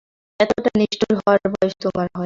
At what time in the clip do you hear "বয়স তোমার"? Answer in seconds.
1.53-2.07